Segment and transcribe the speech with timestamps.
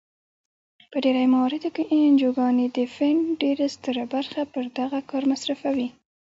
[0.91, 5.87] په ډیری مواردو کې انجوګانې د فنډ ډیره ستره برخه پر دغه کار مصرفوي.